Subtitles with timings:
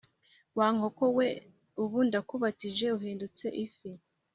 [0.57, 1.29] wa nkoko we,
[1.83, 3.89] ubu ndakubatije uhindutse ifi"